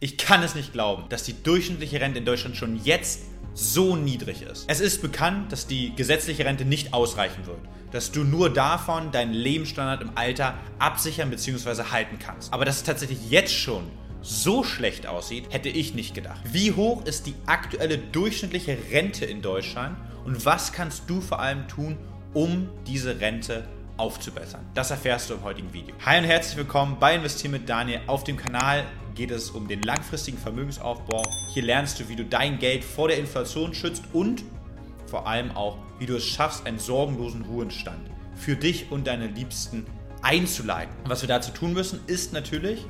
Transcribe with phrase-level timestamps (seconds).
[0.00, 4.42] Ich kann es nicht glauben, dass die durchschnittliche Rente in Deutschland schon jetzt so niedrig
[4.42, 4.64] ist.
[4.68, 7.58] Es ist bekannt, dass die gesetzliche Rente nicht ausreichen wird,
[7.90, 11.90] dass du nur davon deinen Lebensstandard im Alter absichern bzw.
[11.90, 12.52] halten kannst.
[12.52, 13.90] Aber dass es tatsächlich jetzt schon
[14.22, 16.42] so schlecht aussieht, hätte ich nicht gedacht.
[16.44, 21.66] Wie hoch ist die aktuelle durchschnittliche Rente in Deutschland und was kannst du vor allem
[21.66, 21.98] tun,
[22.34, 23.66] um diese Rente
[23.98, 24.64] aufzubessern?
[24.74, 25.94] Das erfährst du im heutigen Video.
[26.06, 28.84] Hi und herzlich willkommen bei Investieren mit Daniel auf dem Kanal
[29.18, 31.22] geht es um den langfristigen Vermögensaufbau.
[31.52, 34.44] Hier lernst du, wie du dein Geld vor der Inflation schützt und
[35.06, 39.86] vor allem auch, wie du es schaffst, einen sorgenlosen Ruhestand für dich und deine Liebsten
[40.22, 40.94] einzuleiten.
[41.02, 42.86] Und was wir dazu tun müssen, ist natürlich,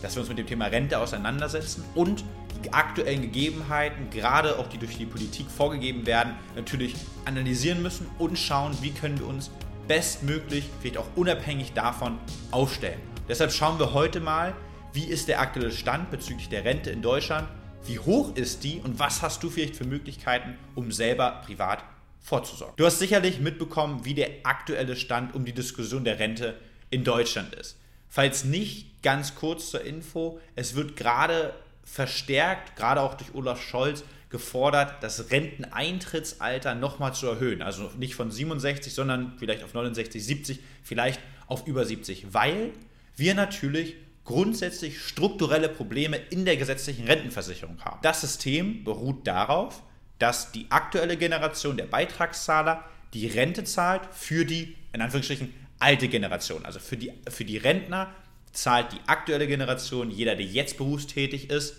[0.00, 2.24] dass wir uns mit dem Thema Rente auseinandersetzen und
[2.64, 6.94] die aktuellen Gegebenheiten, gerade auch die durch die Politik vorgegeben werden, natürlich
[7.24, 9.50] analysieren müssen und schauen, wie können wir uns
[9.88, 12.18] bestmöglich, vielleicht auch unabhängig davon,
[12.50, 13.00] aufstellen.
[13.28, 14.54] Deshalb schauen wir heute mal,
[14.92, 17.48] wie ist der aktuelle Stand bezüglich der Rente in Deutschland?
[17.84, 21.82] Wie hoch ist die und was hast du vielleicht für Möglichkeiten, um selber privat
[22.20, 22.76] vorzusorgen?
[22.76, 26.54] Du hast sicherlich mitbekommen, wie der aktuelle Stand um die Diskussion der Rente
[26.90, 27.76] in Deutschland ist.
[28.08, 34.04] Falls nicht, ganz kurz zur Info, es wird gerade verstärkt, gerade auch durch Olaf Scholz,
[34.30, 37.62] gefordert, das Renteneintrittsalter nochmal zu erhöhen.
[37.62, 42.72] Also nicht von 67, sondern vielleicht auf 69, 70, vielleicht auf über 70, weil
[43.16, 47.98] wir natürlich grundsätzlich strukturelle Probleme in der gesetzlichen Rentenversicherung haben.
[48.02, 49.82] Das System beruht darauf,
[50.18, 52.84] dass die aktuelle Generation der Beitragszahler
[53.14, 56.66] die Rente zahlt für die, in Anführungsstrichen, alte Generation.
[56.66, 58.12] Also für die, für die Rentner
[58.52, 61.76] zahlt die aktuelle Generation, jeder, der jetzt berufstätig ist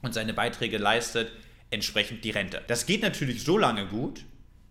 [0.00, 1.32] und seine Beiträge leistet,
[1.70, 2.62] entsprechend die Rente.
[2.66, 4.24] Das geht natürlich so lange gut,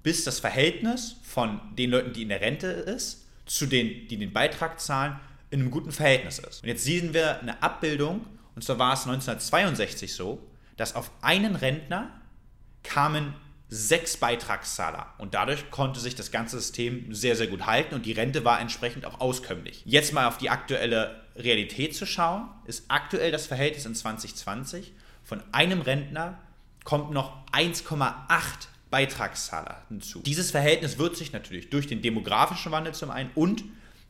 [0.04, 4.34] bis das Verhältnis von den Leuten, die in der Rente ist, zu denen, die den
[4.34, 5.20] Beitrag zahlen,
[5.50, 6.64] in einem guten Verhältnis ist.
[6.64, 10.42] Und jetzt sehen wir eine Abbildung, und zwar war es 1962 so,
[10.78, 12.10] dass auf einen Rentner
[12.84, 13.34] kamen
[13.70, 18.12] sechs Beitragszahler und dadurch konnte sich das ganze System sehr, sehr gut halten und die
[18.12, 19.82] Rente war entsprechend auch auskömmlich.
[19.86, 25.42] Jetzt mal auf die aktuelle Realität zu schauen, ist aktuell das Verhältnis in 2020 von
[25.52, 26.38] einem Rentner
[26.84, 28.14] kommt noch 1,8
[28.90, 30.22] Beitragszahler hinzu.
[30.22, 33.64] Dieses Verhältnis wird sich natürlich durch den demografischen Wandel zum einen und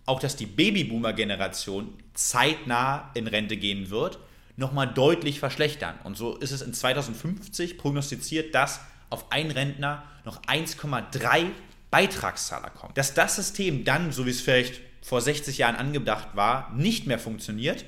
[0.06, 4.20] auch dass die Babyboomer-Generation zeitnah in Rente gehen wird,
[4.58, 5.96] nochmal deutlich verschlechtern.
[6.04, 11.52] Und so ist es in 2050 prognostiziert, dass auf einen Rentner noch 1,3
[11.90, 12.94] Beitragszahler kommen.
[12.96, 17.20] Dass das System dann, so wie es vielleicht vor 60 Jahren angedacht war, nicht mehr
[17.20, 17.86] funktioniert,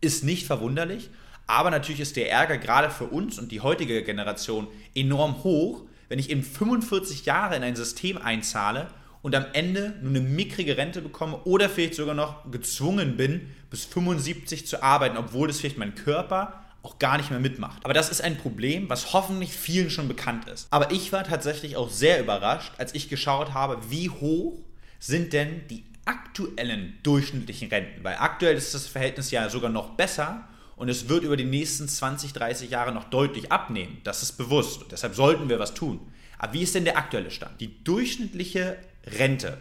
[0.00, 1.10] ist nicht verwunderlich.
[1.46, 6.18] Aber natürlich ist der Ärger gerade für uns und die heutige Generation enorm hoch, wenn
[6.18, 8.88] ich eben 45 Jahre in ein System einzahle
[9.22, 13.84] und am Ende nur eine mickrige Rente bekomme oder vielleicht sogar noch gezwungen bin, bis
[13.84, 17.84] 75 zu arbeiten, obwohl das vielleicht mein Körper auch gar nicht mehr mitmacht.
[17.84, 20.66] Aber das ist ein Problem, was hoffentlich vielen schon bekannt ist.
[20.70, 24.58] Aber ich war tatsächlich auch sehr überrascht, als ich geschaut habe, wie hoch
[24.98, 28.02] sind denn die aktuellen durchschnittlichen Renten.
[28.02, 30.48] Weil aktuell ist das Verhältnis ja sogar noch besser
[30.80, 34.00] und es wird über die nächsten 20, 30 Jahre noch deutlich abnehmen.
[34.02, 34.80] Das ist bewusst.
[34.80, 36.10] Und deshalb sollten wir was tun.
[36.38, 37.60] Aber wie ist denn der aktuelle Stand?
[37.60, 39.58] Die durchschnittliche Rente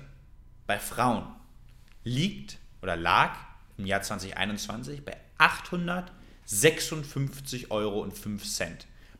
[0.66, 1.26] bei Frauen
[2.06, 3.36] liegt oder lag
[3.78, 8.08] im Jahr 2021 bei 856,05 Euro.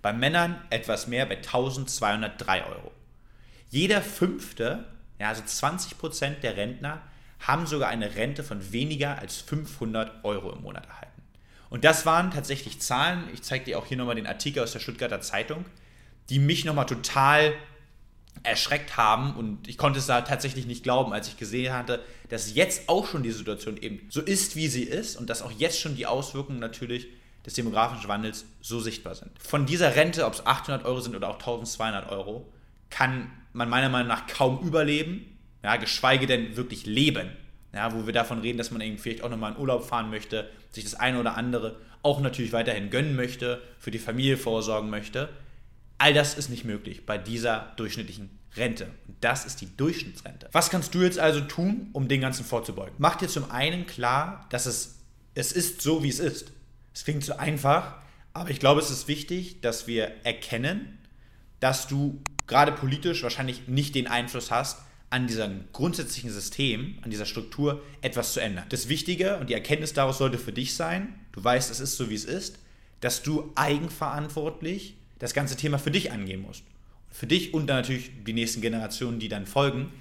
[0.02, 2.94] Bei Männern etwas mehr bei 1203 Euro.
[3.72, 4.86] Jeder fünfte,
[5.20, 7.02] ja, also 20 Prozent der Rentner,
[7.42, 11.19] haben sogar eine Rente von weniger als 500 Euro im Monat erhalten.
[11.70, 14.80] Und das waren tatsächlich Zahlen, ich zeige dir auch hier nochmal den Artikel aus der
[14.80, 15.66] Stuttgarter Zeitung,
[16.30, 17.54] die mich nochmal total
[18.44, 22.54] erschreckt haben und ich konnte es da tatsächlich nicht glauben, als ich gesehen hatte, dass
[22.54, 25.80] jetzt auch schon die Situation eben so ist, wie sie ist und dass auch jetzt
[25.80, 27.08] schon die Auswirkungen natürlich
[27.46, 29.32] des demografischen Wandels so sichtbar sind.
[29.42, 32.48] Von dieser Rente, ob es 800 Euro sind oder auch 1200 Euro,
[32.90, 37.30] kann man meiner Meinung nach kaum überleben, ja, geschweige denn wirklich leben.
[37.74, 40.50] Ja, wo wir davon reden, dass man eben vielleicht auch nochmal in Urlaub fahren möchte,
[40.72, 45.30] sich das eine oder andere auch natürlich weiterhin gönnen möchte, für die Familie vorsorgen möchte.
[45.98, 48.86] All das ist nicht möglich bei dieser durchschnittlichen Rente.
[49.08, 50.50] Und das ist die Durchschnittsrente.
[50.52, 52.96] Was kannst du jetzt also tun, um dem Ganzen vorzubeugen?
[52.98, 55.00] Mach dir zum einen klar, dass es,
[55.36, 56.52] es ist so, wie es ist.
[56.94, 58.02] Es klingt so einfach,
[58.34, 60.98] aber ich glaube, es ist wichtig, dass wir erkennen,
[61.60, 64.80] dass du gerade politisch wahrscheinlich nicht den Einfluss hast,
[65.10, 68.66] an diesem grundsätzlichen System, an dieser Struktur etwas zu ändern.
[68.70, 72.10] Das Wichtige und die Erkenntnis daraus sollte für dich sein, du weißt, es ist so,
[72.10, 72.60] wie es ist,
[73.02, 76.64] dass du eigenverantwortlich das ganze Thema für dich angehen musst.
[77.10, 79.92] Für dich und dann natürlich die nächsten Generationen, die dann folgen.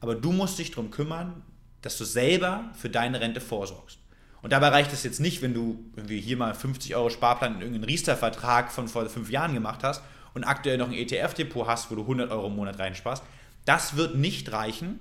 [0.00, 1.42] Aber du musst dich darum kümmern,
[1.82, 3.98] dass du selber für deine Rente vorsorgst.
[4.40, 7.60] Und dabei reicht es jetzt nicht, wenn du irgendwie hier mal 50 Euro Sparplan in
[7.60, 10.02] irgendeinen Riester-Vertrag von vor fünf Jahren gemacht hast
[10.34, 13.22] und aktuell noch ein ETF-Depot hast, wo du 100 Euro im Monat reinsparst.
[13.64, 15.00] Das wird nicht reichen,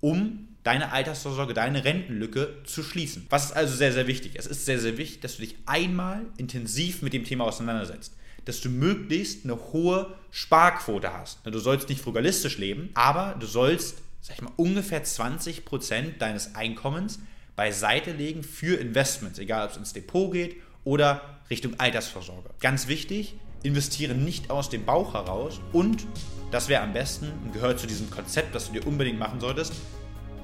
[0.00, 3.26] um deine Altersvorsorge, deine Rentenlücke zu schließen.
[3.30, 4.32] Was ist also sehr, sehr wichtig?
[4.34, 8.14] Es ist sehr, sehr wichtig, dass du dich einmal intensiv mit dem Thema auseinandersetzt.
[8.44, 11.38] Dass du möglichst eine hohe Sparquote hast.
[11.44, 17.18] Du sollst nicht frugalistisch leben, aber du sollst, sag ich mal, ungefähr 20% deines Einkommens
[17.56, 22.50] beiseite legen für Investments, egal ob es ins Depot geht oder Richtung Altersvorsorge.
[22.60, 26.06] Ganz wichtig, investiere nicht aus dem Bauch heraus und
[26.50, 29.72] das wäre am besten und gehört zu diesem Konzept, das du dir unbedingt machen solltest.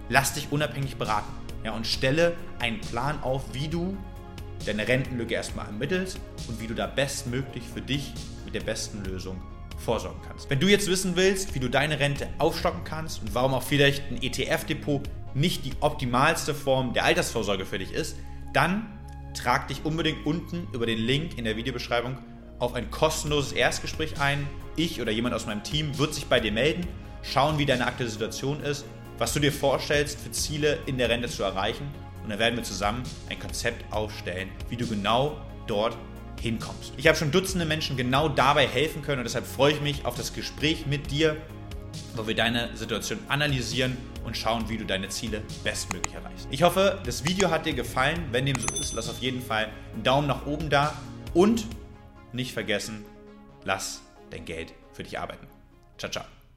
[0.09, 1.33] Lass dich unabhängig beraten
[1.65, 3.97] ja, und stelle einen Plan auf, wie du
[4.67, 8.13] deine Rentenlücke erstmal ermittelst und wie du da bestmöglich für dich
[8.45, 9.41] mit der besten Lösung
[9.79, 10.49] vorsorgen kannst.
[10.49, 14.03] Wenn du jetzt wissen willst, wie du deine Rente aufstocken kannst und warum auch vielleicht
[14.11, 15.03] ein ETF-Depot
[15.35, 18.17] nicht die optimalste Form der Altersvorsorge für dich ist,
[18.53, 18.87] dann
[19.35, 22.19] trag dich unbedingt unten über den Link in der Videobeschreibung
[22.65, 24.47] auf ein kostenloses Erstgespräch ein.
[24.77, 26.87] Ich oder jemand aus meinem Team wird sich bei dir melden,
[27.23, 28.85] schauen, wie deine aktuelle Situation ist,
[29.19, 31.87] was du dir vorstellst für Ziele in der Rente zu erreichen
[32.23, 35.97] und dann werden wir zusammen ein Konzept aufstellen, wie du genau dort
[36.41, 36.95] hinkommst.
[36.97, 40.17] Ich habe schon Dutzende Menschen genau dabei helfen können und deshalb freue ich mich auf
[40.17, 41.37] das Gespräch mit dir,
[42.17, 46.49] wo wir deine Situation analysieren und schauen, wie du deine Ziele bestmöglich erreichst.
[46.51, 48.25] Ich hoffe, das Video hat dir gefallen.
[48.33, 50.95] Wenn dem so ist, lass auf jeden Fall einen Daumen nach oben da
[51.35, 51.67] und
[52.35, 53.05] nicht vergessen,
[53.65, 55.47] lass dein Geld für dich arbeiten.
[55.99, 56.34] Ciao, ciao.